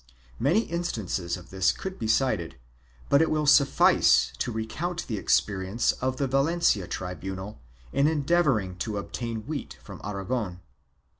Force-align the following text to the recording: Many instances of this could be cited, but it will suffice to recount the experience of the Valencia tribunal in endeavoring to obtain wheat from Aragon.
Many 0.39 0.61
instances 0.61 1.37
of 1.37 1.51
this 1.51 1.71
could 1.71 1.99
be 1.99 2.07
cited, 2.07 2.55
but 3.07 3.21
it 3.21 3.29
will 3.29 3.45
suffice 3.45 4.33
to 4.39 4.51
recount 4.51 5.05
the 5.05 5.19
experience 5.19 5.91
of 5.91 6.17
the 6.17 6.25
Valencia 6.25 6.87
tribunal 6.87 7.61
in 7.93 8.07
endeavoring 8.07 8.77
to 8.77 8.97
obtain 8.97 9.45
wheat 9.45 9.77
from 9.83 10.01
Aragon. 10.03 10.61